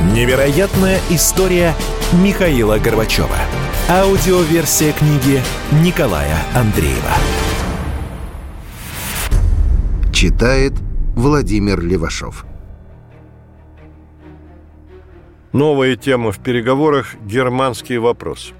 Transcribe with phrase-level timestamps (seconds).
[0.00, 1.74] Невероятная история
[2.24, 3.36] Михаила Горбачева.
[3.90, 5.42] Аудиоверсия книги
[5.84, 7.12] Николая Андреева.
[10.10, 10.72] Читает
[11.14, 12.46] Владимир Левашов.
[15.52, 18.54] Новая тема в переговорах– германский вопрос.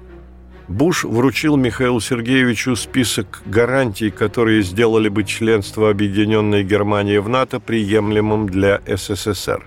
[0.67, 8.47] Буш вручил Михаилу Сергеевичу список гарантий, которые сделали бы членство Объединенной Германии в НАТО приемлемым
[8.47, 9.65] для СССР.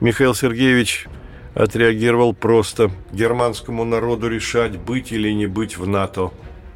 [0.00, 1.06] Михаил Сергеевич
[1.54, 2.90] отреагировал просто.
[3.12, 6.32] Германскому народу решать, быть или не быть в НАТО.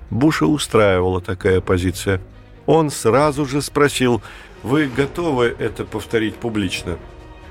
[0.09, 2.21] Буша устраивала такая позиция.
[2.67, 4.23] Он сразу же спросил,
[4.63, 6.99] «Вы готовы это повторить публично?»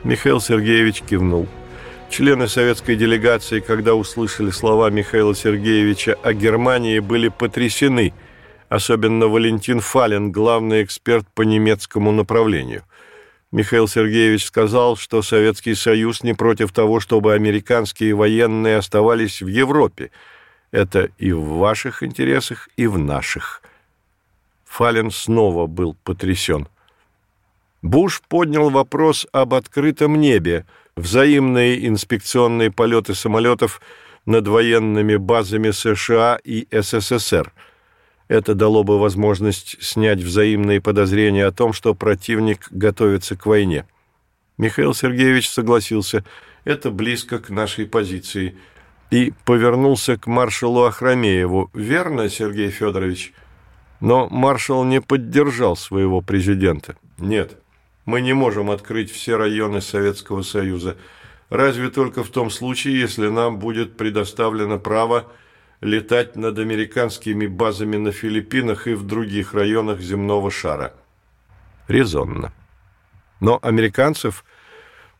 [0.03, 1.47] Михаил Сергеевич кивнул.
[2.09, 8.13] Члены советской делегации, когда услышали слова Михаила Сергеевича о Германии, были потрясены,
[8.69, 12.83] особенно Валентин Фален, главный эксперт по немецкому направлению.
[13.51, 20.11] Михаил Сергеевич сказал, что Советский Союз не против того, чтобы американские военные оставались в Европе.
[20.71, 23.63] Это и в ваших интересах, и в наших.
[24.65, 26.67] Фален снова был потрясен.
[27.81, 33.81] Буш поднял вопрос об открытом небе, взаимные инспекционные полеты самолетов
[34.27, 37.51] над военными базами США и СССР–
[38.29, 43.85] это дало бы возможность снять взаимные подозрения о том, что противник готовится к войне.
[44.57, 46.23] Михаил Сергеевич согласился,
[46.63, 48.55] это близко к нашей позиции,
[49.09, 51.71] и повернулся к маршалу Ахрамееву.
[51.73, 53.33] «Верно, Сергей Федорович?»
[53.99, 56.95] Но маршал не поддержал своего президента.
[57.17, 57.57] «Нет,
[58.05, 60.97] мы не можем открыть все районы Советского Союза,
[61.49, 65.25] разве только в том случае, если нам будет предоставлено право
[65.81, 70.93] летать над американскими базами на Филиппинах и в других районах земного шара.
[71.87, 72.51] Резонно.
[73.39, 74.43] Но американцев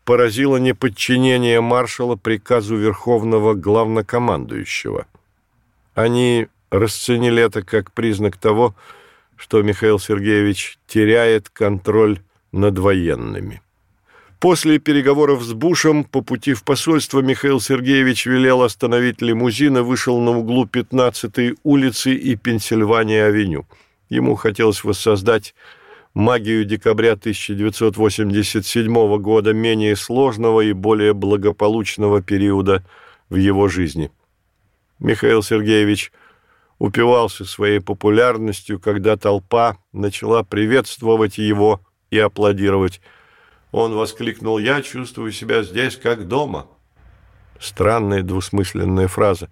[0.04, 5.06] поразило неподчинение маршала приказу верховного главнокомандующего.
[5.94, 8.74] Они расценили это как признак того,
[9.36, 12.20] что Михаил Сергеевич теряет контроль
[12.52, 13.62] над военными.
[14.40, 20.18] После переговоров с Бушем по пути в посольство Михаил Сергеевич велел остановить лимузин и вышел
[20.18, 23.66] на углу 15-й улицы и Пенсильвания-авеню.
[24.08, 25.54] Ему хотелось воссоздать
[26.14, 32.82] магию декабря 1987 года, менее сложного и более благополучного периода
[33.28, 34.10] в его жизни.
[35.00, 36.12] Михаил Сергеевич
[36.78, 43.02] упивался своей популярностью, когда толпа начала приветствовать его и аплодировать–
[43.72, 46.66] он воскликнул «Я чувствую себя здесь, как дома».
[47.58, 49.50] Странная двусмысленная фраза.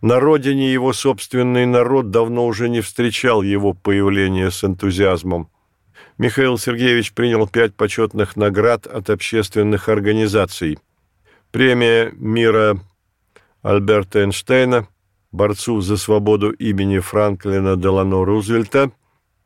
[0.00, 5.50] На родине его собственный народ давно уже не встречал его появления с энтузиазмом.
[6.18, 10.78] Михаил Сергеевич принял пять почетных наград от общественных организаций.
[11.50, 12.78] Премия мира
[13.62, 14.88] Альберта Эйнштейна,
[15.32, 18.90] борцу за свободу имени Франклина Делано Рузвельта–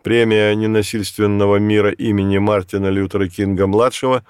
[0.08, 4.24] премия ненасильственного мира имени Мартина Лютера Кинга-младшего,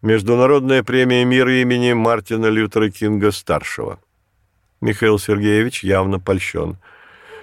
[0.00, 4.00] Международная премия мира имени Мартина Лютера Кинга-старшего.
[4.80, 6.78] Михаил Сергеевич явно польщен.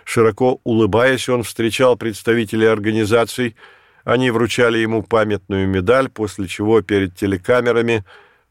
[0.06, 3.56] Широко улыбаясь, он встречал представителей организаций,
[4.04, 8.04] они вручали ему памятную медаль, после чего перед телекамерами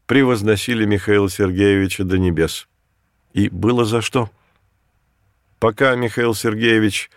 [0.05, 2.69] превозносили Михаила Сергеевича до небес.
[3.33, 4.29] И было за что.
[5.59, 7.09] Пока Михаил Сергеевич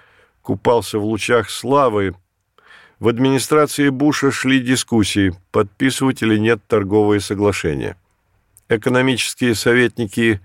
[0.42, 2.14] купался в лучах славы,
[2.98, 7.96] в администрации Буша шли дискуссии, подписывать или нет торговые соглашения.
[8.68, 10.40] Экономические советники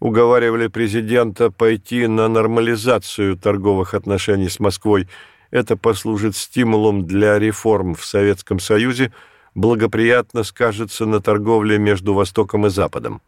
[0.00, 5.06] уговаривали президента пойти на нормализацию торговых отношений с Москвой.
[5.50, 9.12] Это послужит стимулом для реформ в Советском Союзе,
[9.54, 13.20] благоприятно скажется на торговле между Востоком и Западом.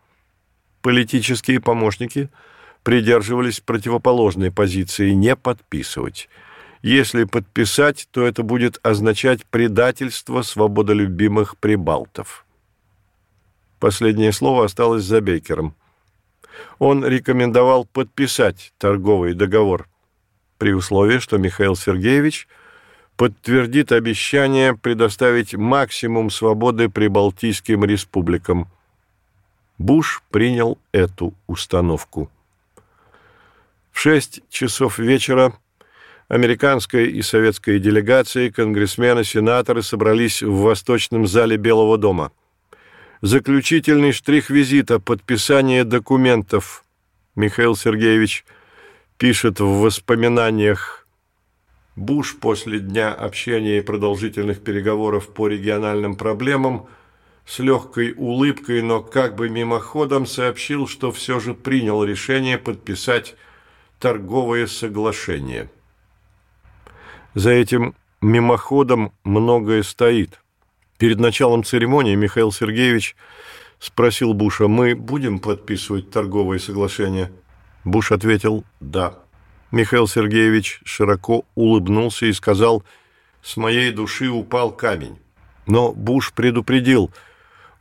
[0.81, 2.31] Политические помощники–
[2.83, 6.29] придерживались противоположной позиции не подписывать.
[6.83, 12.47] Если подписать, то это будет означать предательство свободолюбимых прибалтов.
[13.79, 15.75] Последнее слово осталось за Бейкером.
[16.79, 19.89] Он рекомендовал подписать торговый договор
[20.59, 22.49] при условии, что Михаил Сергеевич
[23.17, 28.69] подтвердит обещание предоставить максимум свободы прибалтийским республикам.
[29.77, 32.31] Буш принял эту установку.
[33.93, 35.53] В шесть часов вечера
[36.31, 42.31] Американская и советская делегации, конгрессмены, сенаторы собрались в восточном зале Белого дома.
[43.21, 46.85] Заключительный штрих визита– подписание документов.
[47.35, 48.45] Михаил Сергеевич
[49.19, 51.01] пишет в воспоминаниях
[51.97, 56.87] Буш после дня общения и продолжительных переговоров по региональным проблемам
[57.45, 63.35] с легкой улыбкой, но как бы мимоходом сообщил, что все же принял решение подписать
[64.01, 65.71] торговое соглашение–
[67.35, 70.41] за этим мимоходом многое стоит.
[70.99, 73.15] Перед началом церемонии Михаил Сергеевич
[73.79, 77.31] спросил Буша, мы будем подписывать торговое соглашение?
[77.85, 79.15] Буш ответил «да».
[79.71, 82.83] Михаил Сергеевич широко улыбнулся и сказал
[83.43, 85.19] «с моей души упал камень».
[85.67, 87.13] Но Буш предупредил,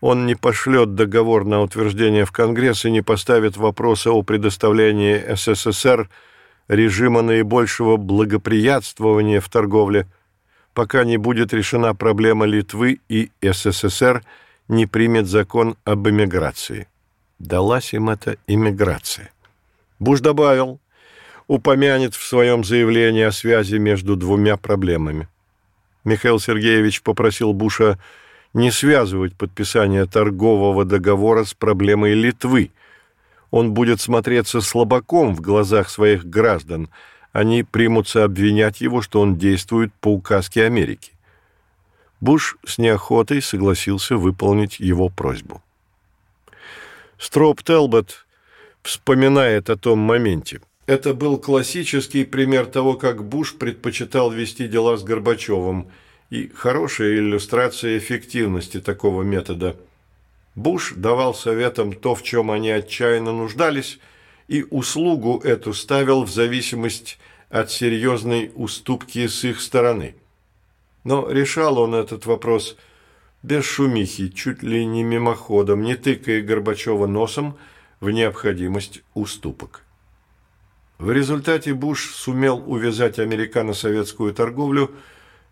[0.01, 6.09] он не пошлет договор на утверждение в Конгресс и не поставит вопроса о предоставлении СССР–
[6.69, 10.07] режима наибольшего благоприятствования в торговле,
[10.73, 14.23] пока не будет решена проблема Литвы и СССР
[14.69, 16.87] не примет закон об эмиграции.
[17.39, 19.31] Далась им эта эмиграция.
[19.97, 20.79] Буш добавил,
[21.47, 25.27] упомянет в своем заявлении о связи между двумя проблемами.
[26.03, 27.97] Михаил Сергеевич попросил Буша
[28.53, 32.71] не связывать подписание торгового договора с проблемой Литвы,
[33.51, 36.89] он будет смотреться слабаком в глазах своих граждан.
[37.31, 41.11] Они примутся обвинять его, что он действует по указке Америки.
[42.21, 45.63] Буш с неохотой согласился выполнить его просьбу.
[47.17, 48.25] Строп Телбот
[48.81, 50.61] вспоминает о том моменте.
[50.85, 55.91] Это был классический пример того, как Буш предпочитал вести дела с Горбачевым,
[56.29, 59.75] и хорошая иллюстрация эффективности такого метода–
[60.59, 63.99] Буш давал советам то, в чем они отчаянно нуждались,
[64.49, 67.17] и услугу эту ставил в зависимость
[67.49, 70.15] от серьезной уступки с их стороны.
[71.05, 72.75] Но решал он этот вопрос
[73.41, 77.57] без шумихи, чуть ли не мимоходом, не тыкая Горбачева носом
[78.01, 79.83] в необходимость уступок.
[80.97, 84.91] В результате Буш сумел увязать американо-советскую торговлю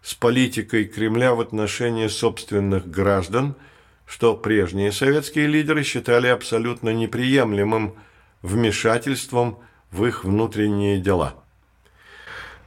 [0.08, 3.56] с политикой Кремля в отношении собственных граждан–
[4.08, 7.96] что прежние советские лидеры считали абсолютно неприемлемым
[8.42, 9.60] вмешательством
[9.92, 11.36] в их внутренние дела.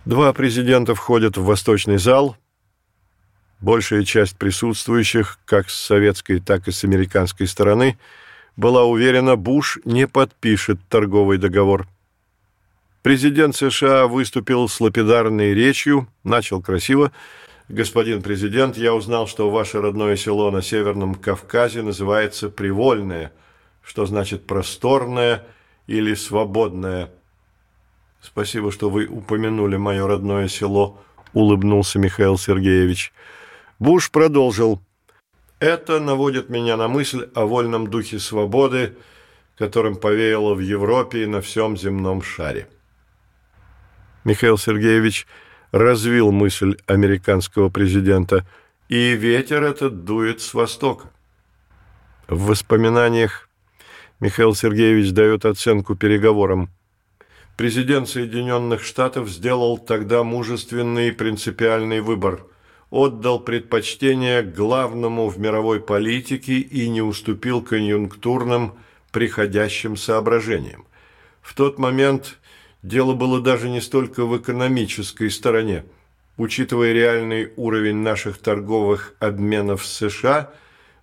[0.05, 2.37] Два президента входят в Восточный зал.
[3.61, 7.99] Большая часть присутствующих, как с советской, так и с американской стороны,
[8.57, 11.89] была уверена, Буш не подпишет торговый договор.
[13.03, 17.13] Президент США выступил с лапидарной речью, начал красиво,
[17.71, 23.33] Господин президент, я узнал, что ваше родное село на Северном Кавказе называется Привольное,
[23.81, 25.47] что значит просторное
[25.87, 27.13] или свободное.
[28.21, 30.99] Спасибо, что вы упомянули мое родное село,
[31.33, 33.13] улыбнулся Михаил Сергеевич.
[33.79, 34.81] Буш продолжил.
[35.61, 38.97] Это наводит меня на мысль о вольном духе свободы,
[39.57, 42.67] которым повеяло в Европе и на всем земном шаре.
[44.25, 45.27] Михаил Сергеевич
[45.73, 48.47] развил мысль американского президента,
[48.89, 51.09] и ветер этот дует с востока.
[52.29, 53.49] В воспоминаниях
[54.21, 56.69] Михаил Сергеевич дает оценку переговорам.
[57.57, 62.45] Президент Соединенных Штатов сделал тогда мужественный и принципиальный выбор.
[62.91, 68.75] Отдал предпочтение главному в мировой политике и не уступил конъюнктурным
[69.13, 70.87] приходящим соображениям.
[71.41, 72.40] В тот момент
[72.83, 75.85] Дело было даже не столько в экономической стороне.
[76.39, 80.51] Учитывая реальный уровень наших торговых обменов с США,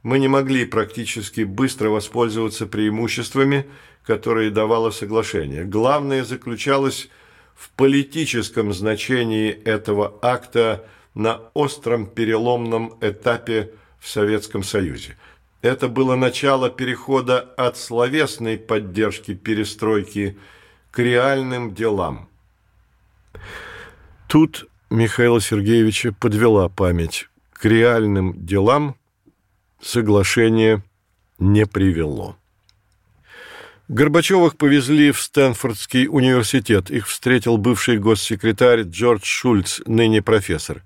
[0.02, 3.68] мы не могли практически быстро воспользоваться преимуществами,
[4.04, 5.66] которые давало соглашение.
[5.66, 7.10] Главное заключалось
[7.54, 15.18] в политическом значении этого акта на остром переломном этапе в Советском Союзе.
[15.62, 20.40] Это было начало перехода от словесной поддержки перестройки–
[20.98, 22.28] к реальным делам.
[24.28, 27.30] Тут Михаила Сергеевича подвела память.
[27.54, 28.96] К реальным делам
[29.80, 30.82] соглашение
[31.38, 32.36] не привело.
[33.88, 36.90] Горбачевых повезли в Стэнфордский университет.
[36.90, 40.84] Их встретил бывший госсекретарь Джордж Шульц, ныне профессор.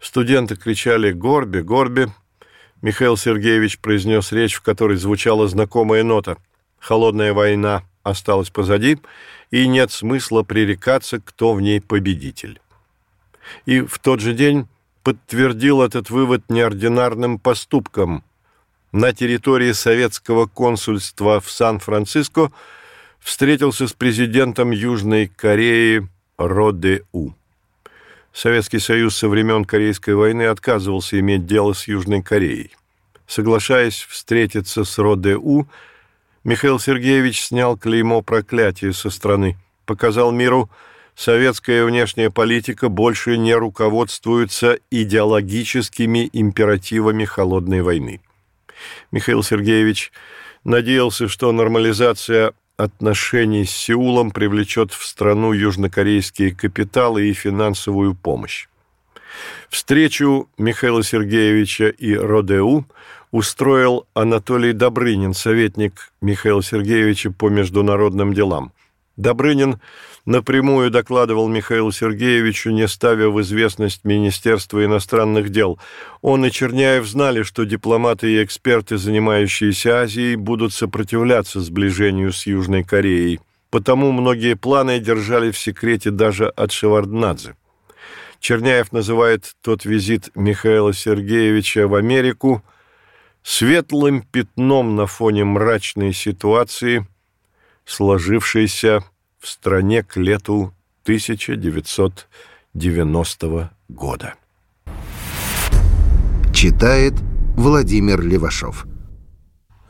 [0.00, 1.58] Студенты кричали «Горби!
[1.60, 2.10] Горби!».
[2.80, 6.38] Михаил Сергеевич произнес речь, в которой звучала знакомая нота.
[6.78, 8.98] «Холодная война осталась позади»,
[9.50, 12.60] и нет смысла пререкаться, кто в ней победитель.
[13.66, 14.68] И в тот же день
[15.02, 18.22] подтвердил этот вывод неординарным поступком.
[18.92, 22.52] На территории советского консульства в Сан-Франциско
[23.18, 27.30] встретился с президентом Южной Кореи Роде У.
[28.32, 32.72] Советский Союз со времен Корейской войны отказывался иметь дело с Южной Кореей.
[33.26, 35.68] Соглашаясь встретиться с РОДУ,
[36.42, 40.70] Михаил Сергеевич снял клеймо проклятия со страны, показал миру,
[41.14, 48.22] советская внешняя политика больше не руководствуется идеологическими императивами холодной войны.
[49.12, 50.12] Михаил Сергеевич
[50.64, 58.66] надеялся, что нормализация отношений с Сеулом привлечет в страну южнокорейские капиталы и финансовую помощь.
[59.68, 62.86] Встречу Михаила Сергеевича и Родеу
[63.30, 68.72] устроил Анатолий Добрынин, советник Михаила Сергеевича по международным делам.
[69.16, 69.80] Добрынин
[70.24, 75.78] напрямую докладывал Михаилу Сергеевичу, не ставя в известность Министерство иностранных дел.
[76.22, 82.84] Он и Черняев знали, что дипломаты и эксперты, занимающиеся Азией, будут сопротивляться сближению с Южной
[82.84, 83.40] Кореей.
[83.70, 87.54] Потому многие планы держали в секрете даже от Шеварднадзе.
[88.40, 92.64] Черняев называет тот визит Михаила Сергеевича в Америку
[93.42, 97.06] светлым пятном на фоне мрачной ситуации,
[97.84, 99.04] сложившейся
[99.38, 104.34] в стране к лету 1990 года.
[106.54, 107.14] Читает
[107.56, 108.86] Владимир Левашов.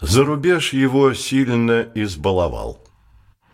[0.00, 2.78] Зарубеж его сильно избаловал.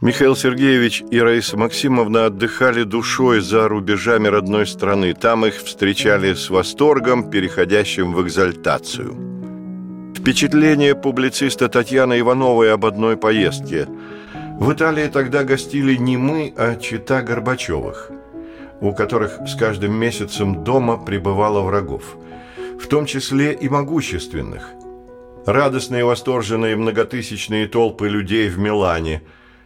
[0.03, 5.15] Михаил Сергеевич и Раиса Максимовна отдыхали душой за рубежами родной страны.
[5.15, 9.46] Там их встречали с восторгом, переходящим в экзальтацию.
[10.27, 13.87] Впечатление публициста Татьяны Ивановой об одной поездке–
[14.59, 18.11] в Италии тогда гостили не мы, а чита Горбачевых,
[18.81, 22.17] у которых с каждым месяцем дома пребывало врагов,
[22.81, 24.71] в том числе и могущественных.
[25.47, 29.23] Радостные, восторженные многотысячные толпы людей в Милане,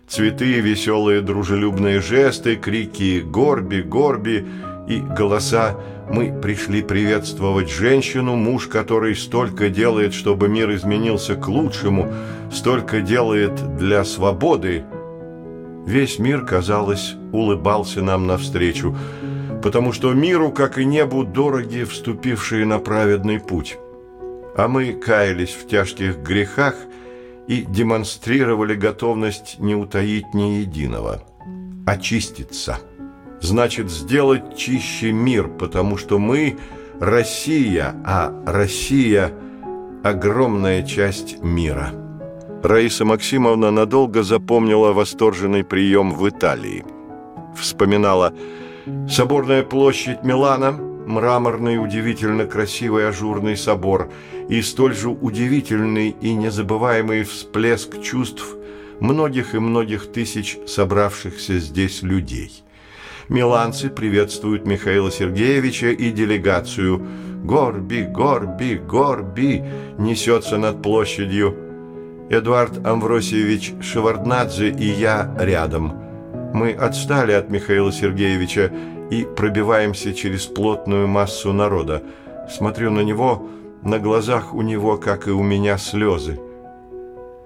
[0.09, 3.81] цветы, веселые дружелюбные жесты, крики «Горби!
[3.81, 4.45] Горби!»
[4.87, 5.81] и голоса
[6.13, 12.13] «Мы пришли приветствовать женщину, муж который столько делает, чтобы мир изменился к лучшему,
[12.53, 14.85] столько делает для свободы».
[15.87, 18.97] Весь мир, казалось, улыбался нам навстречу,
[19.63, 23.79] потому что миру, как и небу, дороги вступившие на праведный путь.
[24.57, 26.75] А мы каялись в тяжких грехах
[27.47, 31.23] и демонстрировали готовность не утаить ни единого,
[31.87, 32.79] очиститься
[33.41, 36.59] значит сделать чище мир, потому что мы
[37.01, 39.33] Россия, а Россия–
[40.05, 41.91] огромная часть мира.
[42.63, 46.85] Раиса Максимовна надолго запомнила восторженный прием в Италии.
[47.57, 48.35] Вспоминала
[49.09, 54.11] «Соборная площадь Милана», мраморный, удивительно красивый ажурный собор
[54.49, 58.45] и столь же удивительный и незабываемый всплеск чувств
[59.01, 62.63] многих и многих тысяч собравшихся здесь людей–
[63.31, 67.07] Миланцы приветствуют Михаила Сергеевича и делегацию.
[67.45, 69.63] «Горби, горби, горби!»
[69.99, 71.55] несется над площадью.
[72.29, 75.93] Эдуард Амвросиевич Шеварднадзе и я рядом.
[76.53, 78.73] Мы отстали от Михаила Сергеевича
[79.13, 82.03] и пробиваемся через плотную массу народа.
[82.51, 83.47] Смотрю на него,
[83.85, 86.41] на глазах у него, как и у меня, слезы.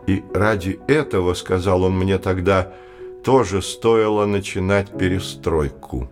[0.06, 2.72] И ради этого, сказал он мне тогда,—
[3.24, 6.10] тоже стоило начинать перестройку.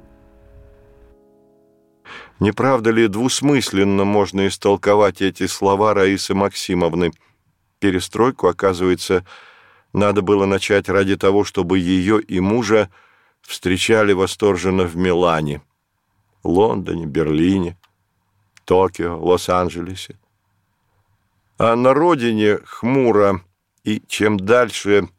[2.40, 7.12] Не правда ли двусмысленно можно истолковать эти слова Раисы Максимовны?
[7.78, 9.24] Перестройку, оказывается,
[9.92, 12.90] надо было начать ради того, чтобы ее и мужа
[13.42, 15.60] встречали восторженно в Милане,
[16.42, 17.76] Лондоне, Берлине,
[18.64, 20.18] Токио, Лос-Анджелесе.
[21.58, 23.42] А на родине хмуро,
[23.84, 25.08] и чем дальше–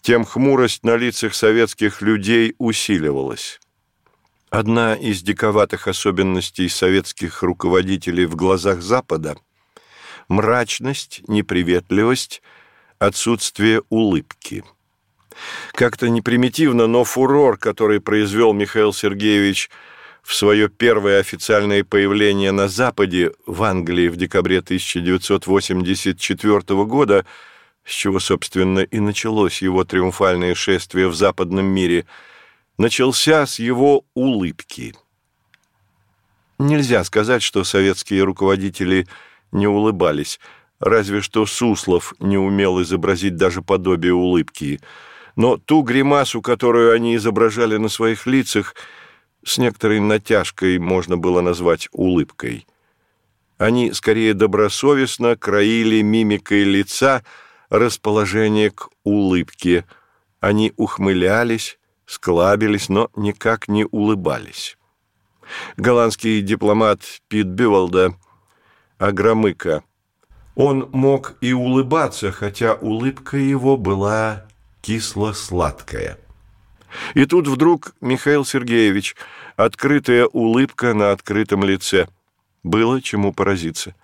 [0.00, 3.60] тем хмурость на лицах советских людей усиливалась.
[4.50, 9.36] Одна из диковатых особенностей советских руководителей в глазах Запада–
[10.28, 12.42] мрачность, неприветливость,
[12.98, 14.64] отсутствие улыбки.
[15.72, 19.70] Как-то непримитивно, но фурор, который произвел Михаил Сергеевич
[20.22, 27.24] в свое первое официальное появление на Западе, в Англии в декабре 1984 года–
[27.84, 32.06] с чего, собственно, и началось его триумфальное шествие в западном мире,
[32.78, 34.94] начался с его улыбки.
[36.58, 39.08] Нельзя сказать, что советские руководители
[39.50, 40.40] не улыбались,
[40.78, 44.80] разве что Суслов не умел изобразить даже подобие улыбки.
[45.36, 48.74] Но ту гримасу, которую они изображали на своих лицах,
[49.42, 52.66] с некоторой натяжкой можно было назвать улыбкой.
[53.56, 57.24] Они скорее добросовестно краили мимикой лица–
[57.70, 59.86] расположение к улыбке.
[60.40, 64.76] Они ухмылялись, склабились, но никак не улыбались.
[65.76, 68.14] Голландский дипломат Пит Биволда,
[68.98, 69.82] Агромыка.
[70.54, 74.46] Он мог и улыбаться, хотя улыбка его была
[74.82, 76.18] кисло-сладкая.
[77.14, 79.16] И тут вдруг Михаил Сергеевич,
[79.56, 82.08] открытая улыбка на открытом лице.
[82.62, 83.94] Было чему поразиться.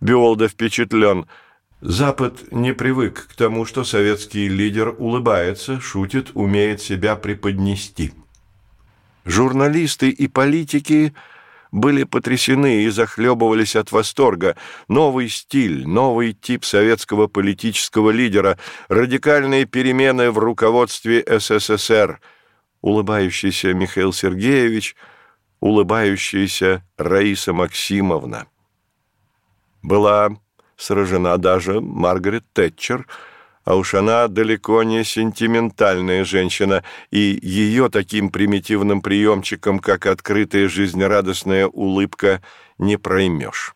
[0.00, 1.26] Биолда впечатлен.
[1.82, 8.12] Запад не привык к тому, что советский лидер улыбается, шутит, умеет себя преподнести.
[9.24, 11.12] Журналисты и политики
[11.72, 14.54] были потрясены и захлебывались от восторга.
[14.86, 18.58] Новый стиль, новый тип советского политического лидера,
[18.88, 22.20] радикальные перемены в руководстве СССР.
[22.80, 24.94] Улыбающийся Михаил Сергеевич,
[25.58, 28.46] улыбающаяся Раиса Максимовна.
[29.82, 30.36] Была
[30.76, 33.06] сражена даже Маргарет Тэтчер–
[33.64, 41.66] а уж она далеко не сентиментальная женщина, и ее таким примитивным приемчиком, как открытая жизнерадостная
[41.68, 42.42] улыбка,
[42.78, 43.74] не проймешь.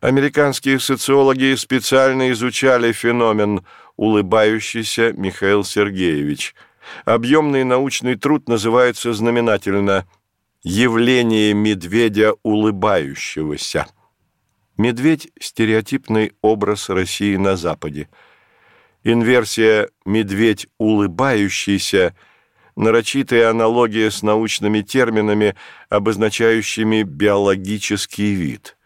[0.00, 3.64] Американские социологи специально изучали феномен
[3.96, 6.54] «улыбающийся Михаил Сергеевич».
[7.04, 10.08] Объемный научный труд называется знаменательно
[10.64, 13.86] «Явление медведя улыбающегося».
[14.80, 18.08] Медведь– стереотипный образ России на Западе–
[19.04, 22.14] Инверсия «медведь улыбающийся»–
[22.76, 25.54] нарочитая аналогия с научными терминами,
[25.90, 28.78] обозначающими биологический вид.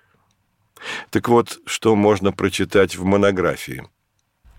[1.11, 3.85] Так вот, что можно прочитать в монографии.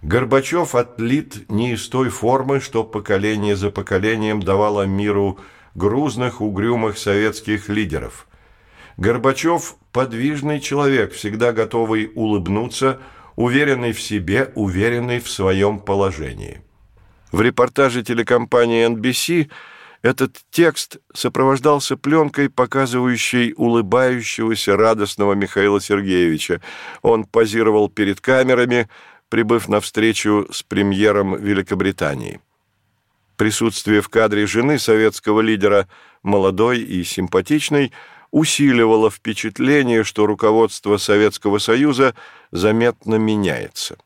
[0.03, 5.37] Горбачев отлит не из той формы, что поколение за поколением давало миру
[5.73, 8.25] грузных, угрюмых советских лидеров.
[8.97, 12.99] Горбачев– подвижный человек, всегда готовый улыбнуться–
[13.35, 16.61] уверенный в себе, уверенный в своем положении.
[17.31, 19.49] В репортаже телекомпании NBC
[20.01, 26.61] этот текст сопровождался пленкой, показывающей улыбающегося радостного Михаила Сергеевича.
[27.01, 28.87] Он позировал перед камерами,
[29.29, 32.39] прибыв на встречу с премьером Великобритании.
[33.35, 35.89] Присутствие в кадре жены советского лидера,
[36.23, 37.91] молодой и симпатичной,
[38.31, 42.15] усиливало впечатление, что руководство Советского Союза
[42.51, 43.97] заметно меняется.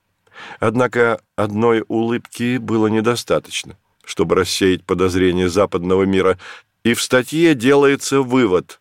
[0.59, 6.37] Однако одной улыбки было недостаточно, чтобы рассеять подозрения западного мира,
[6.83, 8.79] и в статье делается вывод.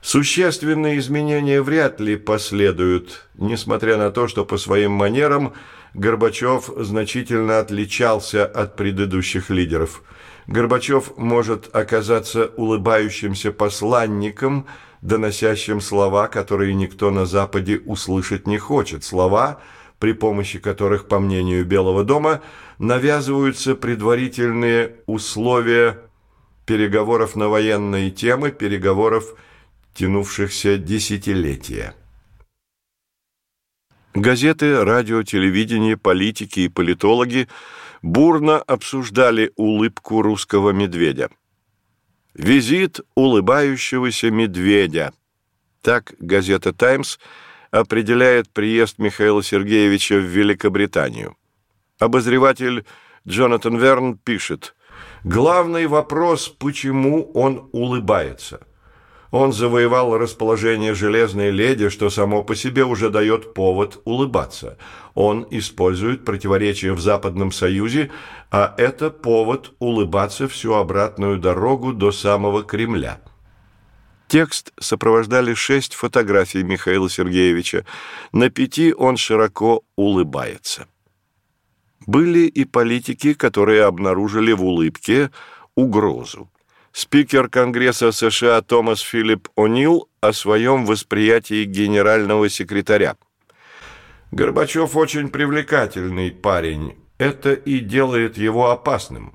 [0.00, 5.52] Существенные изменения вряд ли последуют, несмотря на то, что по своим манерам
[5.92, 10.02] Горбачев значительно отличался от предыдущих лидеров–
[10.50, 14.66] Горбачев может оказаться улыбающимся посланником,
[15.00, 19.60] доносящим слова, которые никто на Западе услышать не хочет, слова,
[20.00, 22.42] при помощи которых, по мнению Белого дома,
[22.80, 26.00] навязываются предварительные условия
[26.66, 29.36] переговоров на военные темы, переговоров,
[29.94, 31.94] тянувшихся десятилетия.
[34.14, 37.46] Газеты, радио, телевидение, политики и политологи–
[38.02, 41.30] бурно обсуждали улыбку русского медведя.
[42.34, 45.12] «Визит улыбающегося медведя».
[45.82, 47.18] Так газета «Таймс»
[47.70, 51.36] определяет приезд Михаила Сергеевича в Великобританию.
[51.98, 52.84] Обозреватель
[53.26, 54.74] Джонатан Верн пишет,
[55.24, 58.60] «Главный вопрос, почему он улыбается».
[59.30, 64.76] Он завоевал расположение железной леди, что само по себе уже дает повод улыбаться.
[65.14, 68.10] Он использует противоречия в Западном Союзе,
[68.50, 73.20] а это повод улыбаться всю обратную дорогу до самого Кремля.
[74.26, 77.84] Текст сопровождали шесть фотографий Михаила Сергеевича.
[78.32, 80.86] На пяти он широко улыбается.
[82.06, 85.30] Были и политики, которые обнаружили в улыбке
[85.76, 86.48] угрозу
[87.00, 93.16] спикер Конгресса США Томас Филипп О'Нил о своем восприятии генерального секретаря.
[94.30, 96.98] Горбачев очень привлекательный парень.
[97.16, 99.34] Это и делает его опасным.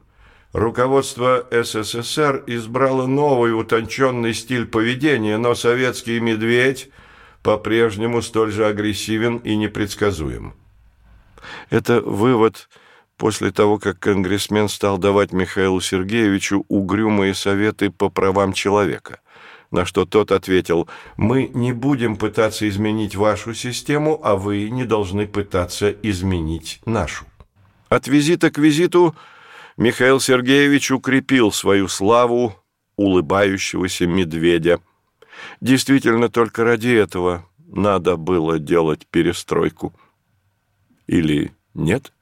[0.54, 6.90] Руководство СССР избрало новый утонченный стиль поведения, но советский «медведь»
[7.42, 10.54] по-прежнему столь же агрессивен и непредсказуем.
[11.72, 12.70] Это вывод–
[13.18, 19.20] после того, как конгрессмен стал давать Михаилу Сергеевичу угрюмые советы по правам человека.
[19.72, 25.28] На что тот ответил, «Мы не будем пытаться изменить вашу систему, а вы не должны
[25.28, 27.26] пытаться изменить нашу».
[27.90, 29.16] От визита к визиту
[29.78, 32.56] Михаил Сергеевич укрепил свою славу
[32.96, 34.80] улыбающегося медведя.
[35.62, 39.94] Действительно, только ради этого надо было делать перестройку.
[41.08, 42.14] Или нет?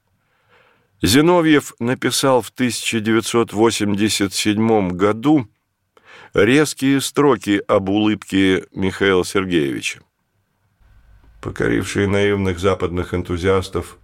[1.03, 5.47] Зиновьев написал в 1987 году
[6.33, 9.99] резкие строки об улыбке Михаила Сергеевича.
[11.41, 13.97] Покорившие наивных западных энтузиастов,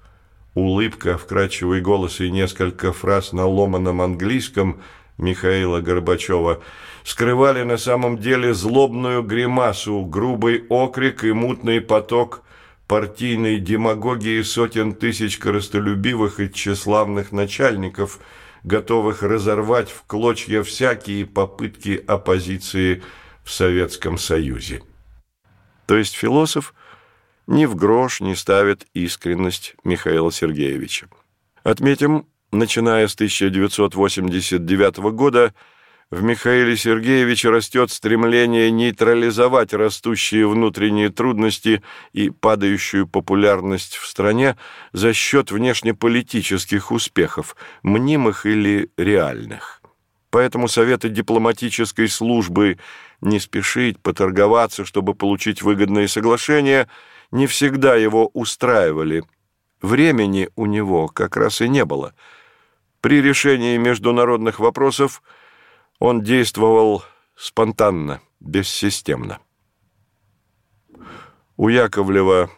[0.55, 4.81] улыбка, вкрадчивый голос и несколько фраз на ломаном английском
[5.17, 6.61] Михаила Горбачева
[7.05, 12.43] скрывали на самом деле злобную гримасу, грубый окрик и мутный поток
[12.89, 18.19] партийной демагогии сотен тысяч коростолюбивых и тщеславных начальников,
[18.63, 23.03] готовых разорвать в клочья всякие попытки оппозиции
[23.43, 24.81] в Советском Союзе.
[25.85, 26.73] То есть философ
[27.45, 31.09] ни в грош не ставит искренность Михаила Сергеевича.
[31.61, 35.53] Отметим, начиная с 1989 года,
[36.11, 44.57] в Михаиле Сергеевиче растет стремление нейтрализовать растущие внутренние трудности и падающую популярность в стране
[44.91, 49.81] за счет внешнеполитических успехов, мнимых или реальных.
[50.31, 52.79] Поэтому советы дипломатической службы
[53.21, 56.87] не спешить поторговаться, чтобы получить выгодные соглашения,
[57.31, 59.23] не всегда его устраивали.
[59.81, 62.15] Времени у него как раз и не было.
[62.99, 65.21] При решении международных вопросов–
[65.99, 67.03] он действовал
[67.35, 69.39] спонтанно, бессистемно.
[71.57, 72.49] У Яковлева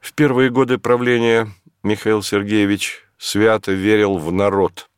[0.00, 1.48] В первые годы правления
[1.82, 4.88] Михаил Сергеевич свято верил в народ,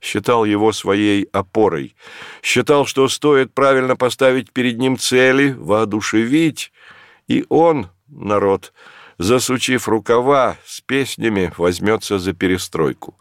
[0.00, 1.94] считал его своей опорой,
[2.42, 6.72] считал, что стоит правильно поставить перед ним цели, воодушевить,
[7.26, 8.72] и он, народ,
[9.18, 13.18] засучив рукава с песнями, возьмется за перестройку.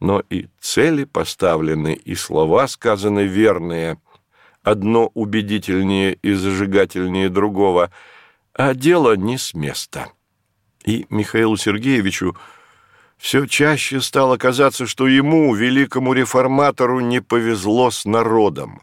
[0.00, 3.98] Но и цели поставлены, и слова сказаны верные,
[4.62, 7.90] одно убедительнее и зажигательнее другого,
[8.52, 10.08] а дело не с места.
[10.84, 12.36] И Михаилу Сергеевичу
[13.24, 18.82] все чаще стало казаться, что ему, великому реформатору, не повезло с народом.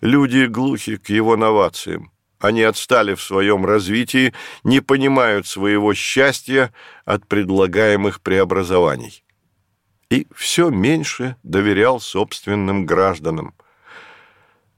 [0.00, 2.10] Люди глухи к его новациям.
[2.38, 4.32] Они отстали в своем развитии,
[4.64, 6.72] не понимают своего счастья
[7.04, 9.22] от предлагаемых преобразований.
[10.08, 13.52] И все меньше доверял собственным гражданам.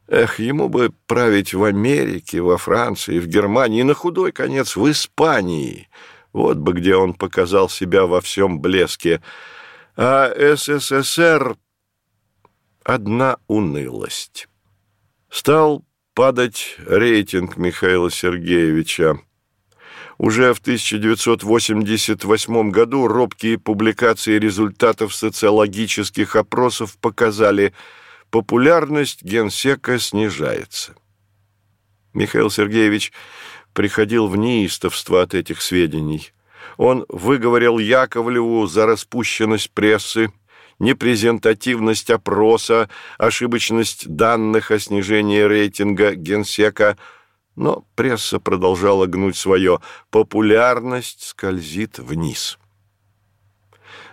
[0.08, 5.88] Эх, ему бы править в Америке, во Франции, в Германии, на худой конец в Испании–
[6.32, 9.22] вот бы где он показал себя во всем блеске.
[9.96, 11.56] А СССР—
[12.84, 14.48] одна унылость.
[15.30, 19.20] Стал падать рейтинг Михаила Сергеевича.
[20.18, 27.72] Уже в 1988 году робкие публикации результатов социологических опросов показали,
[28.30, 30.94] популярность генсека снижается.
[32.14, 33.12] Михаил Сергеевич
[33.72, 36.32] приходил в неистовство от этих сведений.
[36.76, 40.32] Он выговорил Яковлеву за распущенность прессы,
[40.78, 46.96] непрезентативность опроса, ошибочность данных о снижении рейтинга генсека,
[47.54, 49.80] но пресса продолжала гнуть свое.
[50.10, 52.58] Популярность скользит вниз.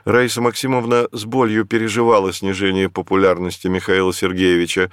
[0.06, 4.92] Раиса Максимовна с болью переживала снижение популярности Михаила Сергеевича.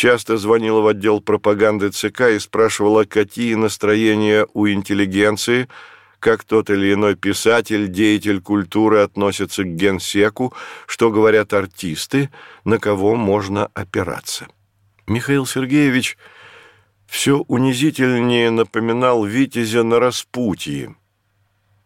[0.00, 5.68] Часто звонила в отдел пропаганды ЦК и спрашивала, какие настроения у интеллигенции,
[6.20, 10.54] как тот или иной писатель, деятель культуры относится к генсеку,
[10.86, 12.30] что говорят артисты,
[12.64, 14.46] на кого можно опираться.
[15.06, 16.16] Михаил Сергеевич
[17.06, 20.96] все унизительнее напоминал Витязя на распутье.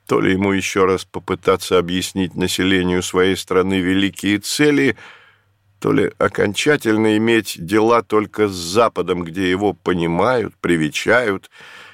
[0.07, 4.96] То ли ему еще раз попытаться объяснить населению своей страны великие цели–
[5.85, 11.51] то ли окончательно иметь дела только с Западом, где его понимают, привечают,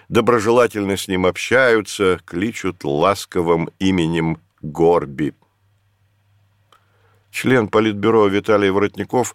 [0.08, 5.34] доброжелательно с ним общаются, кличут ласковым именем Горби.
[7.32, 9.34] Член Политбюро Виталий Воротников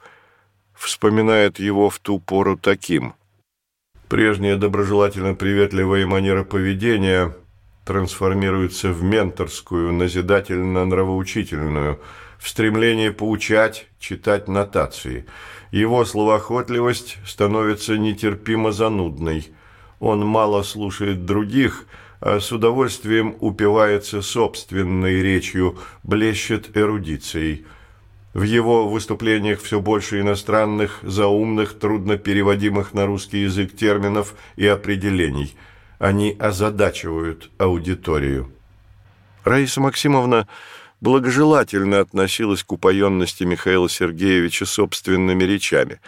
[0.73, 3.13] вспоминает его в ту пору таким.
[4.07, 7.35] Прежняя доброжелательно-приветливая манера поведения
[7.83, 11.99] трансформируется в менторскую, назидательно-нравоучительную–
[12.39, 15.25] в стремлении поучать, читать нотации.
[15.71, 19.49] Его словоохотливость становится нетерпимо занудной.
[19.99, 21.85] Он мало слушает других,
[22.19, 27.65] а с удовольствием упивается собственной речью, блещет эрудицией.
[28.33, 35.55] В его выступлениях все больше иностранных, заумных, трудно переводимых на русский язык терминов и определений.
[35.99, 38.51] Они озадачивают аудиторию.
[39.45, 40.47] Раиса Максимовна
[41.05, 46.01] благожелательно относилась к упоенности Михаила Сергеевича собственными речами.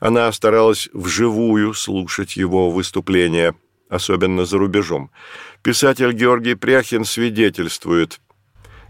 [0.00, 3.54] Она старалась вживую слушать его выступления,
[3.88, 5.10] особенно за рубежом.
[5.62, 8.20] Писатель Георгий Пряхин свидетельствует.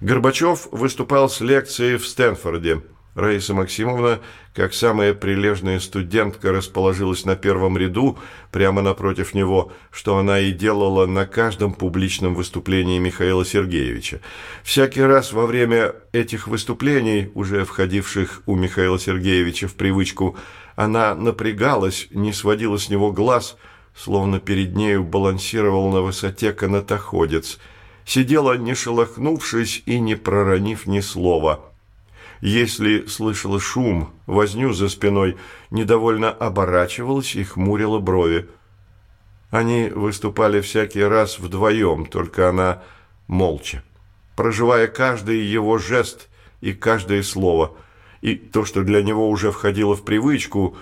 [0.01, 2.83] Горбачев выступал с лекцией в Стэнфорде–
[3.15, 4.21] Раиса Максимовна,
[4.55, 8.19] как самая прилежная студентка, расположилась на первом ряду,
[8.51, 14.21] прямо напротив него, что она и делала на каждом публичном выступлении Михаила Сергеевича.
[14.65, 20.37] Всякий раз во время этих выступлений, уже входивших у Михаила Сергеевича в привычку,
[20.75, 23.57] она напрягалась, не сводила с него глаз,
[23.95, 27.61] словно перед нею балансировал на высоте канатоходец,
[28.05, 31.67] сидела, не шелохнувшись и не проронив ни слова–
[32.45, 35.39] если слышала шум, возню за спиной,
[35.71, 38.51] недовольно оборачивалась и хмурила брови.
[39.51, 42.83] Они выступали всякий раз вдвоем, только она
[43.29, 43.83] молча,
[44.37, 46.29] проживая каждый его жест
[46.61, 47.73] и каждое слово.
[48.21, 50.77] И то, что для него уже входило в привычку,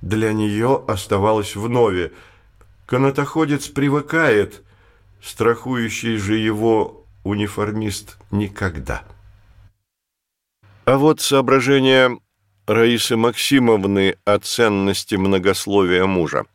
[0.00, 2.12] для нее оставалось вновь.
[2.86, 4.62] Канатоходец привыкает,
[5.20, 9.02] страхующий же его униформист никогда.
[10.88, 12.18] А вот соображение
[12.66, 16.46] Раисы Максимовны о ценности многословия мужа.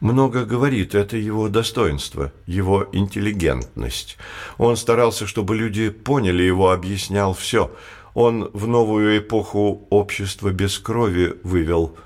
[0.00, 4.18] Много говорит, это его достоинство, его интеллигентность.
[4.58, 7.70] Он старался, чтобы люди поняли его, объяснял все.
[8.14, 11.96] Он в новую эпоху общества без крови вывел.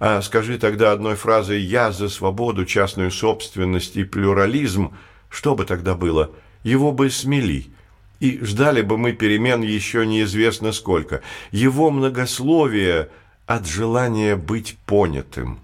[0.00, 4.94] А скажи тогда одной фразой «я за свободу, частную собственность и плюрализм»,
[5.30, 6.32] что бы тогда было?
[6.64, 7.68] Его бы смели–
[8.20, 11.22] и ждали бы мы перемен еще неизвестно сколько.
[11.50, 13.08] Его многословие
[13.46, 15.60] от желания быть понятым.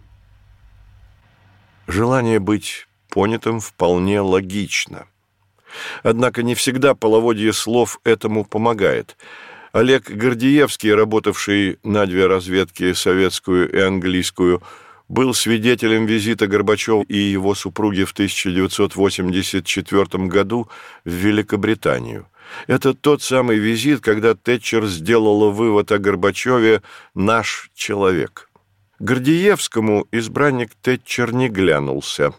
[1.87, 5.07] Желание быть понятым вполне логично.
[6.03, 9.17] Однако не всегда половодье слов этому помогает.
[9.73, 14.63] Олег Гордеевский, работавший на две разведки, советскую и английскую,
[15.09, 20.69] был свидетелем визита Горбачева и его супруги в 1984 году
[21.05, 22.27] в Великобританию.
[22.67, 26.83] Это тот самый визит, когда Тэтчер сделала вывод о Горбачеве
[27.15, 28.51] «наш человек».
[28.99, 32.33] Гордеевскому избранник Тэтчер не глянулся.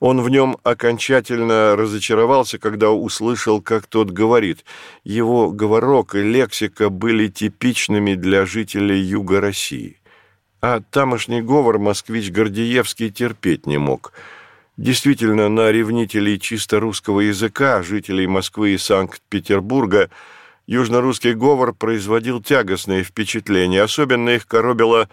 [0.00, 4.64] Он в нем окончательно разочаровался, когда услышал, как тот говорит.
[5.02, 10.00] Его говорок и лексика были типичными для жителей Юга России.
[10.60, 14.12] А тамошний говор москвич Гордеевский терпеть не мог–
[14.78, 20.08] Действительно, на ревнителей чисто русского языка, жителей Москвы и Санкт-Петербурга,
[20.68, 23.82] южнорусский говор производил тягостное впечатление.
[23.82, 25.08] Особенно их коробило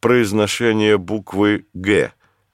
[0.00, 2.12] произношение буквы «Г»,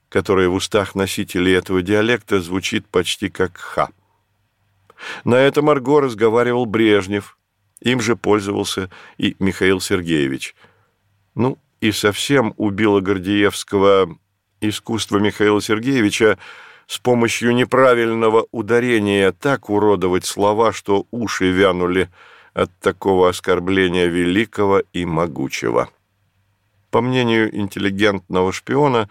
[0.08, 3.88] которая в устах носителей этого диалекта звучит почти как «Х».
[5.24, 7.38] На этом Марго разговаривал Брежнев,
[7.80, 10.54] им же пользовался и Михаил Сергеевич.
[11.34, 14.16] Ну, и совсем убило Гордеевского
[14.68, 16.38] искусство Михаила Сергеевича
[16.86, 22.08] с помощью неправильного ударения так уродовать слова, что уши вянули
[22.54, 25.88] от такого оскорбления великого и могучего.
[26.90, 29.08] По мнению интеллигентного шпиона,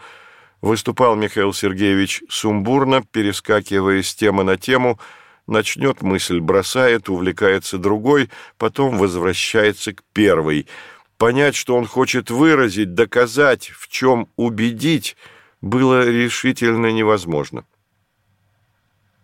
[0.62, 5.00] выступал Михаил Сергеевич сумбурно, перескакивая с темы на тему,
[5.48, 10.68] начнет мысль, бросает, увлекается другой, потом возвращается к первой–
[11.22, 15.16] Понять, что он хочет выразить, доказать, в чем убедить,
[15.62, 17.66] было решительно невозможно.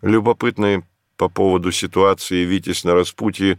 [0.02, 0.84] Любопытные
[1.18, 3.58] по поводу ситуации «Витязь на распутье»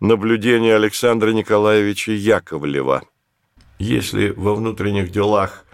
[0.00, 3.02] наблюдения Александра Николаевича Яковлева.
[3.78, 5.64] Если во внутренних делах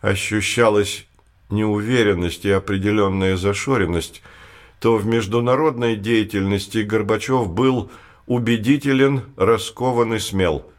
[0.00, 1.06] ощущалась
[1.50, 4.22] неуверенность и определенная зашоренность,
[4.80, 7.90] то в международной деятельности Горбачев был
[8.26, 10.71] убедителен, раскован и смел.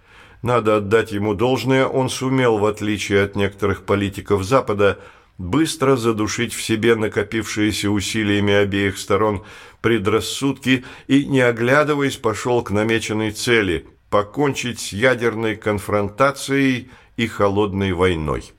[0.44, 5.00] Надо отдать ему должное, он сумел, в отличие от некоторых политиков Запада,
[5.38, 9.44] быстро задушить в себе накопившиеся усилиями обеих сторон
[9.82, 18.52] предрассудки и, не оглядываясь, пошел к намеченной цели– покончить с ядерной конфронтацией и холодной войной.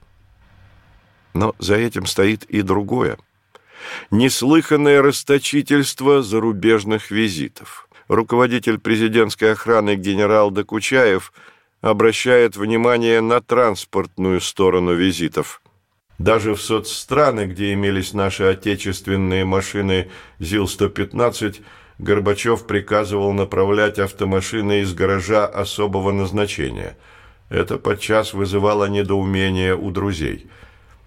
[1.33, 3.19] Но за этим стоит и другое.
[4.11, 7.89] Неслыханное расточительство зарубежных визитов.
[8.09, 11.33] Руководитель президентской охраны генерал Докучаев
[11.85, 15.61] обращает внимание на транспортную сторону визитов.
[16.19, 21.61] Даже в соцстраны, где имелись наши отечественные машины ЗИЛ-115,
[21.99, 26.97] Горбачев приказывал направлять автомашины из гаража особого назначения.
[27.51, 30.47] Это подчас вызывало недоумение у друзей–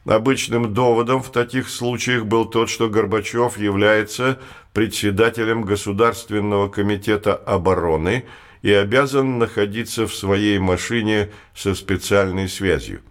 [0.07, 4.39] Обычным доводом в таких случаях был тот, что Горбачев является
[4.71, 8.23] председателем Государственного комитета обороны
[8.61, 13.01] и обязан находиться в своей машине со специальной связью.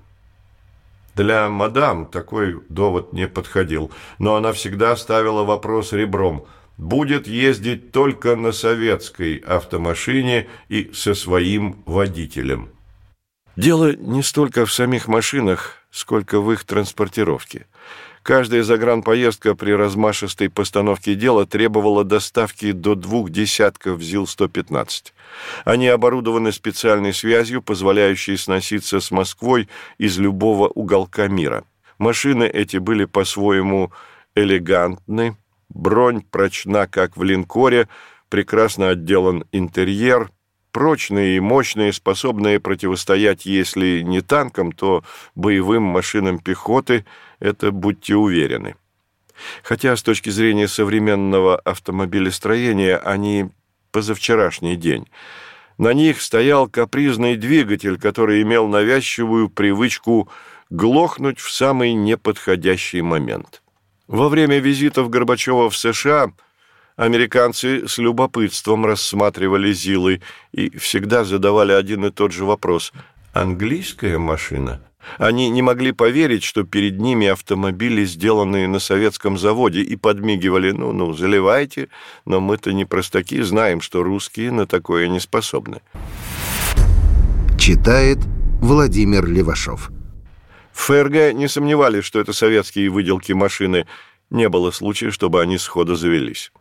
[1.14, 8.37] Для мадам такой довод не подходил, но она всегда ставила вопрос ребром– будет ездить только
[8.37, 12.70] на советской автомашине и со своим водителем.
[13.57, 17.66] Дело не столько в самих машинах, сколько в их транспортировке.
[18.23, 25.12] Каждая загранпоездка при размашистой постановке дела требовала доставки до двух десятков ЗИЛ-115.
[25.64, 31.64] Они оборудованы специальной связью, позволяющей сноситься с Москвой из любого уголка мира.
[31.99, 33.90] Машины эти были по-своему
[34.35, 35.37] элегантны,
[35.71, 37.88] бронь прочна, как в линкоре,
[38.29, 40.31] прекрасно отделан интерьер,
[40.77, 47.07] прочные и мощные, способные противостоять, если не танкам, то боевым машинам пехоты,
[47.41, 48.75] это будьте уверены.
[49.62, 53.49] Хотя с точки зрения современного автомобилестроения они
[53.91, 55.09] позавчерашний день.
[55.79, 60.29] На них стоял капризный двигатель, который имел навязчивую привычку
[60.69, 63.62] глохнуть в самый неподходящий момент.
[64.09, 66.33] Во время визитов Горбачева в США–
[66.96, 72.92] Американцы с любопытством рассматривали Зилы и всегда задавали один и тот же вопрос.
[73.32, 74.82] «Английская машина?»
[75.18, 81.12] Они не могли поверить, что перед ними автомобили, сделанные на советском заводе, и подмигивали, ну-ну,
[81.12, 81.88] заливайте,
[82.24, 85.80] но мы-то не простаки, знаем, что русские на такое не способны.
[87.59, 88.18] Читает
[88.61, 89.90] Владимир Левашов.
[90.72, 93.87] В ФРГ не сомневались, что это советские выделки машины.
[94.30, 96.52] Не было случая, чтобы они сходу завелись.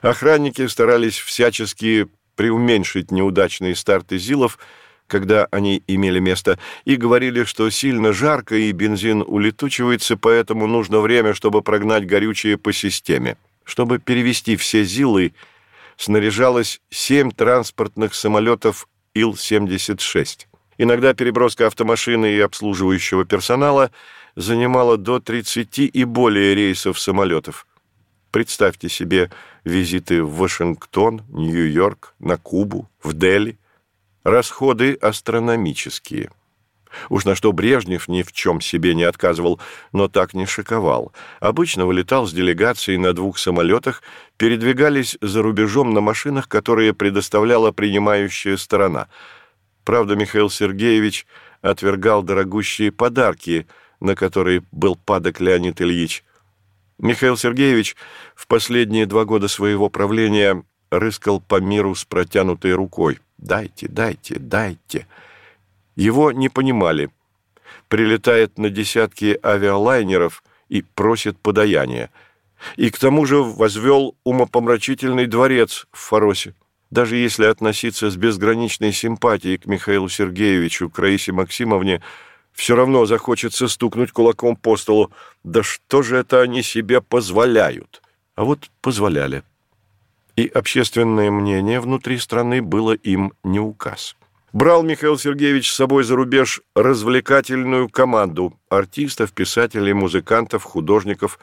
[0.00, 4.58] Охранники старались всячески преуменьшить неудачные старты ЗИЛов,
[5.06, 11.34] когда они имели место, и говорили, что сильно жарко и бензин улетучивается, поэтому нужно время,
[11.34, 13.36] чтобы прогнать горючее по системе.
[13.64, 15.34] Чтобы перевести все ЗИЛы,
[15.96, 20.46] снаряжалось семь транспортных самолетов Ил-76.
[20.78, 23.90] Иногда переброска автомашины и обслуживающего персонала
[24.34, 27.66] занимала до 30 и более рейсов самолетов.
[28.30, 29.30] Представьте себе
[29.64, 33.58] визиты в Вашингтон, Нью-Йорк, на Кубу, в Дели.
[34.24, 36.30] Расходы астрономические.
[37.08, 39.60] Уж на что Брежнев ни в чем себе не отказывал,
[39.92, 41.12] но так не шиковал.
[41.40, 44.02] Обычно вылетал с делегацией на двух самолетах,
[44.36, 49.08] передвигались за рубежом на машинах, которые предоставляла принимающая сторона.
[49.84, 51.26] Правда, Михаил Сергеевич
[51.62, 53.66] отвергал дорогущие подарки,
[54.00, 56.24] на которые был падок Леонид Ильич–
[57.02, 57.96] Михаил Сергеевич
[58.36, 63.18] в последние два года своего правления рыскал по миру с протянутой рукой.
[63.38, 65.08] «Дайте, дайте, дайте».
[65.96, 67.10] Его не понимали.
[67.88, 72.10] Прилетает на десятки авиалайнеров и просит подаяния.
[72.76, 76.54] И к тому же возвел умопомрачительный дворец в Фаросе.
[76.92, 82.00] Даже если относиться с безграничной симпатией к Михаилу Сергеевичу, к Раисе Максимовне–
[82.52, 85.10] все равно захочется стукнуть кулаком по столу.
[85.42, 88.02] Да что же это они себе позволяют?
[88.34, 89.42] А вот позволяли.
[90.36, 94.16] И общественное мнение внутри страны было им не указ.
[94.52, 101.38] Брал Михаил Сергеевич с собой за рубеж развлекательную команду артистов, писателей, музыкантов, художников,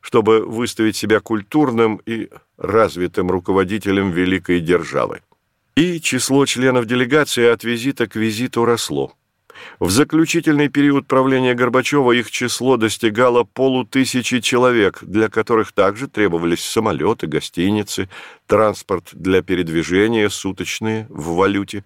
[0.00, 5.22] чтобы выставить себя культурным и развитым руководителем великой державы.
[5.76, 9.12] И число членов делегации от визита к визиту росло.
[9.78, 17.26] В заключительный период правления Горбачева их число достигало полутысячи человек, для которых также требовались самолеты,
[17.26, 18.08] гостиницы,
[18.46, 21.84] транспорт для передвижения, суточные в валюте.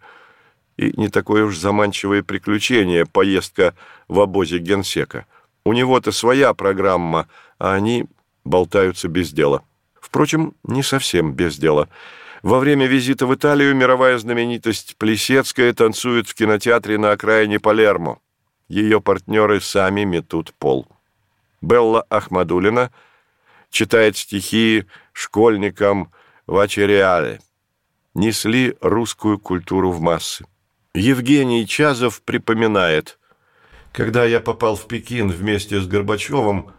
[0.77, 3.75] И не такое уж заманчивое приключение– поездка
[4.09, 5.27] в обозе генсека.
[5.64, 8.07] У него-то своя программа, а они
[8.45, 9.62] болтаются без дела.
[10.01, 11.89] Впрочем, не совсем без дела–
[12.43, 18.18] во время визита в Италию мировая знаменитость Плесецкая танцует в кинотеатре на окраине Палермо.
[18.68, 20.86] Ее партнеры сами метут пол.
[21.61, 22.90] Белла Ахмадулина
[23.70, 26.11] читает стихи школьникам
[26.47, 27.40] в Ачереале.
[28.14, 30.45] Несли русскую культуру в массы.
[30.95, 33.18] Евгений Чазов припоминает,
[33.93, 36.72] «Когда я попал в Пекин вместе с Горбачевым,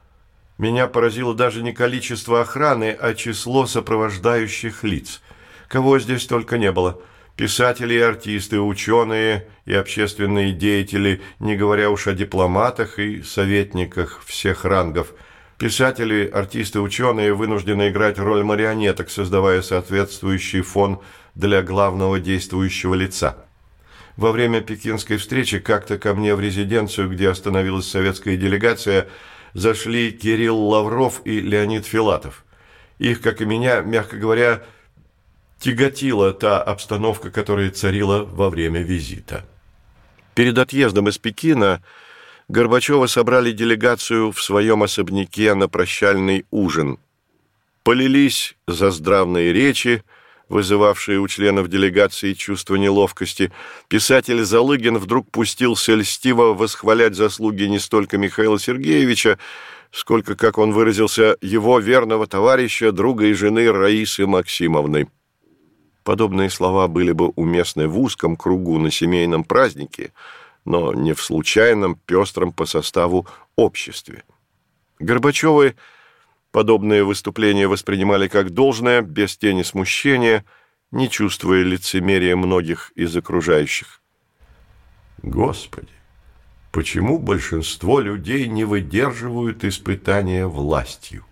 [0.58, 5.22] меня поразило даже не количество охраны, а число сопровождающих лиц–
[5.68, 7.02] Кого здесь только не было.
[7.36, 14.66] Писатели и артисты, ученые и общественные деятели, не говоря уж о дипломатах и советниках всех
[14.66, 15.14] рангов.
[15.58, 21.00] Писатели, артисты, ученые вынуждены играть роль марионеток, создавая соответствующий фон
[21.36, 23.38] для главного действующего лица.
[24.16, 29.08] Во время пекинской встречи как-то ко мне в резиденцию, где остановилась советская делегация,
[29.54, 32.44] зашли Кирилл Лавров и Леонид Филатов.
[33.00, 34.64] Их, как и меня, мягко говоря,
[35.64, 39.46] тяготила та обстановка, которая царила во время визита.
[40.36, 41.82] Перед отъездом из Пекина
[42.50, 47.00] Горбачева собрали делегацию в своем особняке на прощальный ужин.
[47.84, 50.04] Полились за здравные речи,
[50.50, 53.50] вызывавшие у членов делегации чувство неловкости,
[53.88, 59.40] писатель Залыгин вдруг пустился льстиво восхвалять заслуги не столько Михаила Сергеевича,
[59.92, 65.08] сколько, как он выразился, его верного товарища, друга и жены Раисы Максимовны.
[66.04, 70.12] Подобные слова были бы уместны в узком кругу на семейном празднике,
[70.66, 73.26] но не в случайном, пестром по составу
[73.56, 74.24] обществе.
[75.00, 75.76] Горбачевы
[76.52, 80.46] подобные выступления воспринимали как должное, без тени смущения,
[80.92, 84.02] не чувствуя лицемерия многих из окружающих.
[85.22, 85.94] Господи,
[86.72, 91.26] почему большинство людей не выдерживают испытания властью?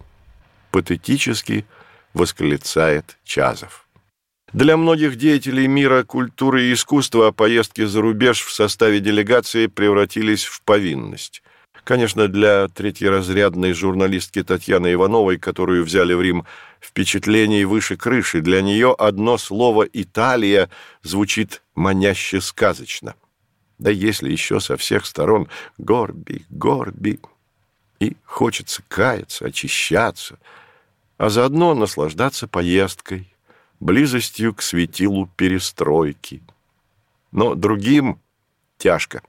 [0.71, 1.65] Патетически
[2.13, 3.85] восклицает Чазов.
[4.53, 10.61] Для многих деятелей мира культуры и искусства поездки за рубеж в составе делегации превратились в
[10.63, 11.41] повинность.
[11.85, 16.45] Конечно, для третьеразрядной журналистки Татьяны Ивановой, которую взяли в Рим,
[16.81, 20.69] впечатлений выше крыши, для нее одно слово «Италия»
[21.01, 23.15] звучит маняще сказочно.
[23.79, 25.47] Да если еще со всех сторон
[25.77, 27.21] «Горби, Горби»
[28.01, 30.39] и хочется каяться, очищаться,
[31.17, 33.31] а заодно наслаждаться поездкой,
[33.81, 36.41] близостью к светилу перестройки.
[37.31, 38.19] Но другим
[38.77, 39.21] тяжко.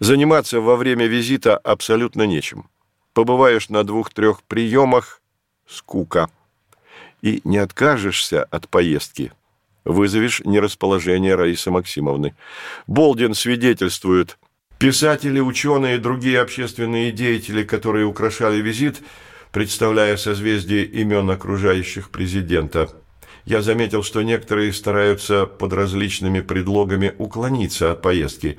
[0.00, 2.68] Заниматься во время визита абсолютно нечем.
[3.12, 5.20] Побываешь на двух-трех приемах–
[5.68, 6.30] скука.
[7.20, 9.32] И не откажешься от поездки–
[9.84, 12.34] вызовешь нерасположение Раисы Максимовны.
[12.86, 14.38] Болдин свидетельствует–
[14.78, 19.00] Писатели, ученые и другие общественные деятели, которые украшали визит,
[19.52, 22.88] представляя созвездие имен окружающих президента–
[23.44, 28.58] я заметил, что некоторые стараются под различными предлогами уклониться от поездки.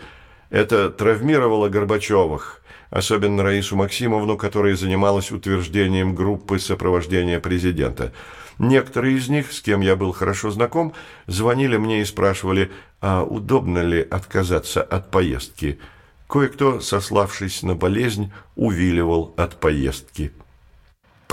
[0.50, 8.14] Это травмировало Горбачевых, особенно Раису Максимовну, которая занималась утверждением группы сопровождения президента.
[8.60, 10.94] Некоторые из них, с кем я был хорошо знаком,
[11.26, 12.72] звонили мне и спрашивали,
[13.02, 15.80] а удобно ли отказаться от поездки.
[16.28, 20.32] Кое-кто, сославшись на болезнь, увиливал от поездки.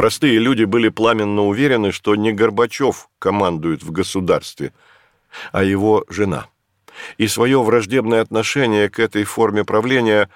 [0.01, 4.73] Простые люди были пламенно уверены, что не Горбачев командует в государстве,
[5.53, 6.47] а его жена.
[7.19, 10.31] И свое враждебное отношение к этой форме правления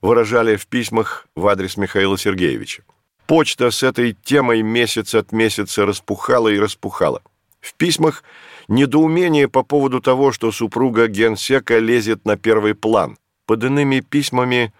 [0.00, 2.82] выражали в письмах в адрес Михаила Сергеевича.
[3.26, 7.20] Почта с этой темой месяц от месяца распухала и распухала.
[7.60, 8.24] В письмах
[8.68, 13.18] недоумение по поводу того, что супруга генсека лезет на первый план.
[13.44, 14.72] Под иными письмами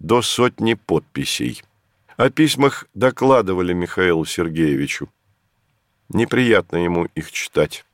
[0.00, 1.62] до сотни подписей.
[2.16, 5.10] О письмах докладывали Михаилу Сергеевичу.
[6.08, 7.84] Неприятно ему их читать.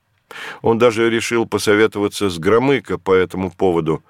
[0.63, 4.03] Он даже решил посоветоваться с Громыко по этому поводу.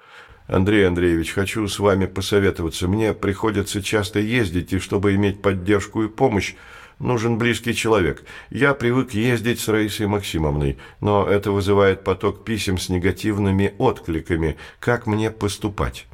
[0.48, 2.88] «Андрей Андреевич, хочу с вами посоветоваться.
[2.88, 6.56] Мне приходится часто ездить, и чтобы иметь поддержку и помощь,
[6.98, 8.22] нужен близкий человек.
[8.50, 14.58] Я привык ездить с Раисой Максимовной, но это вызывает поток писем с негативными откликами.
[14.78, 16.06] Как мне поступать?»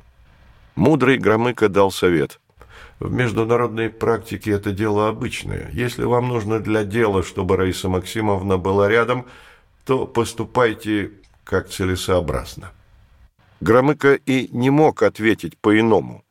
[0.77, 2.39] Мудрый Громыко дал совет–
[3.01, 5.71] в международной практике это дело обычное.
[5.73, 9.27] Если вам нужно для дела, чтобы Раиса Максимовна была рядом,
[9.85, 11.13] то поступайте
[11.45, 12.73] как целесообразно.
[13.61, 16.25] Громыко и не мог ответить по-иному.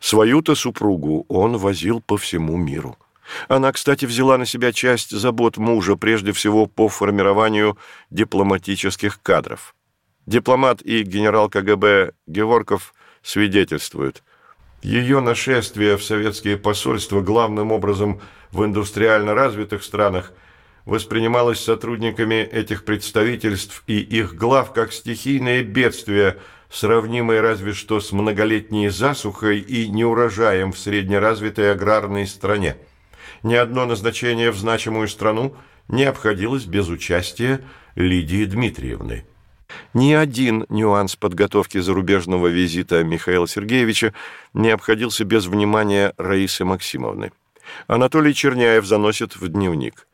[0.00, 2.96] Свою-то супругу он возил по всему миру.
[3.48, 7.76] Она, кстати, взяла на себя часть забот мужа, прежде всего по формированию
[8.10, 9.74] дипломатических кадров.
[10.26, 14.22] Дипломат и генерал КГБ Геворков свидетельствуют.
[14.82, 18.20] Ее нашествие в советские посольства главным образом
[18.52, 20.32] в индустриально развитых странах
[20.84, 26.38] воспринималось сотрудниками этих представительств и их глав как стихийное бедствие,
[26.70, 32.76] сравнимое разве что с многолетней засухой и неурожаем в среднеразвитой аграрной стране
[33.42, 35.56] ни одно назначение в значимую страну
[35.88, 37.60] не обходилось без участия
[37.94, 39.24] Лидии Дмитриевны.
[39.94, 44.14] Ни один нюанс подготовки зарубежного визита Михаила Сергеевича
[44.54, 47.32] не обходился без внимания Раисы Максимовны.
[47.86, 50.06] Анатолий Черняев заносит в дневник.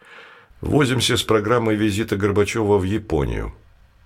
[0.60, 3.52] «Возимся с программой визита Горбачева в Японию.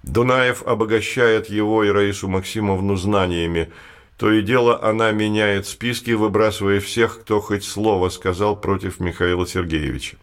[0.02, 3.70] Дунаев обогащает его и Раису Максимовну знаниями–
[4.16, 10.16] то и дело она меняет списки, выбрасывая всех, кто хоть слово сказал против Михаила Сергеевича.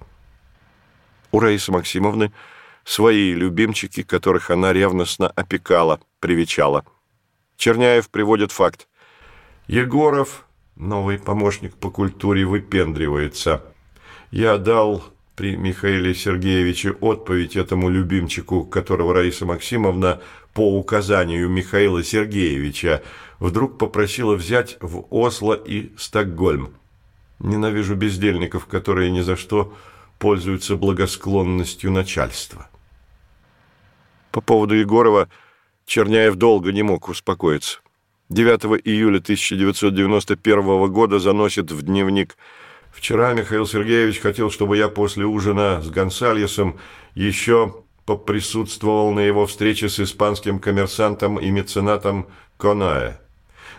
[1.32, 2.32] У Раисы Максимовны
[2.84, 6.86] свои любимчики, которых она ревностно опекала, привечала.
[7.58, 8.88] Черняев приводит факт.
[9.68, 13.64] Егоров, новый помощник по культуре, выпендривается.
[14.32, 15.04] Я дал
[15.36, 20.22] при Михаиле Сергеевиче отповедь этому любимчику, которого Раиса Максимовна
[20.54, 23.02] по указанию Михаила Сергеевича
[23.40, 26.74] вдруг попросила взять в Осло и Стокгольм.
[27.40, 29.74] Ненавижу бездельников, которые ни за что
[30.20, 32.70] пользуются благосклонностью начальства.
[34.34, 35.30] По поводу Егорова
[35.86, 37.82] Черняев долго не мог успокоиться.
[38.30, 42.36] 9 июля 1991 года заносит в дневник
[42.92, 46.80] «Вчера Михаил Сергеевич хотел, чтобы я после ужина с Гонсальесом
[47.14, 52.26] еще поприсутствовал на его встрече с испанским коммерсантом и меценатом
[52.58, 53.20] Конаe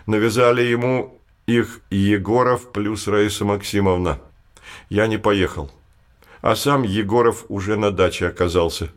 [0.05, 4.19] навязали ему их Егоров плюс Раиса Максимовна.
[4.89, 5.69] Я не поехал.
[6.41, 8.89] А сам Егоров уже на даче оказался.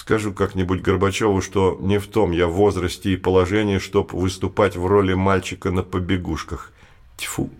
[0.00, 5.12] Скажу как-нибудь Горбачеву, что не в том я возрасте и положении, чтоб выступать в роли
[5.12, 6.72] мальчика на побегушках.
[7.18, 7.50] Тьфу.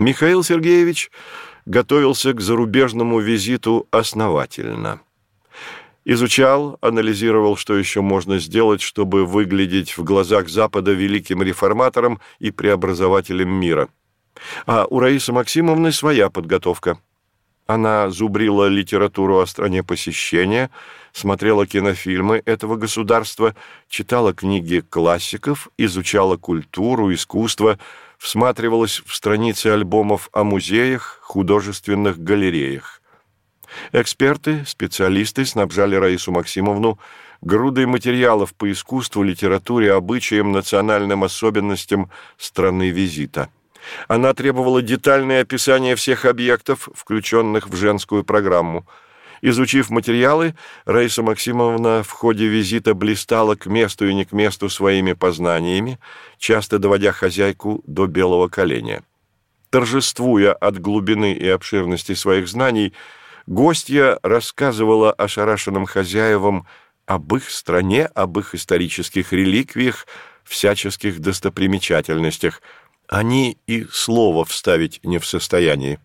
[0.00, 1.12] Михаил Сергеевич
[1.64, 5.02] готовился к зарубежному визиту основательно.
[6.04, 13.50] Изучал, анализировал, что еще можно сделать, чтобы выглядеть в глазах Запада великим реформатором и преобразователем
[13.50, 13.88] мира.
[14.66, 16.98] А у Раисы Максимовны своя подготовка.
[17.66, 20.70] Она зубрила литературу о стране посещения,
[21.16, 23.54] смотрела кинофильмы этого государства,
[23.88, 27.78] читала книги классиков, изучала культуру, искусство,
[28.18, 33.00] всматривалась в страницы альбомов о музеях, художественных галереях.
[33.92, 36.98] Эксперты, специалисты снабжали Раису Максимовну
[37.40, 43.48] грудой материалов по искусству, литературе, обычаям, национальным особенностям страны визита.
[44.06, 48.86] Она требовала детальное описание всех объектов, включенных в женскую программу.
[49.42, 50.54] Изучив материалы,
[50.86, 55.98] Раиса Максимовна в ходе визита блистала к месту и не к месту своими познаниями,
[56.38, 59.02] часто доводя хозяйку до белого коленя.
[59.70, 62.94] Торжествуя от глубины и обширности своих знаний,
[63.46, 66.66] гостья рассказывала ошарашенным хозяевам
[67.04, 70.06] об их стране, об их исторических реликвиях,
[70.44, 72.62] всяческих достопримечательностях.
[73.06, 75.98] Они и слова вставить не в состоянии.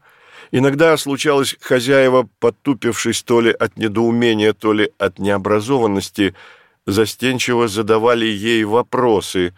[0.52, 6.36] Иногда случалось, хозяева, потупившись то ли от недоумения, то ли от необразованности,
[6.86, 9.54] застенчиво задавали ей вопросы,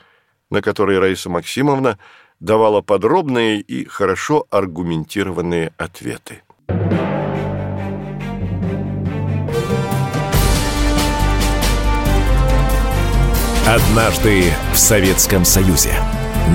[0.52, 1.98] на которые Раиса Максимовна
[2.39, 6.44] давала подробные и хорошо аргументированные ответы.
[13.66, 15.96] Однажды в Советском Союзе.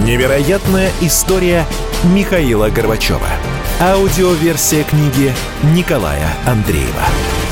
[0.05, 1.65] Невероятная история
[2.05, 3.58] Михаила Горбачева.
[3.81, 7.48] Аудиоверсия книги Николая Андреева.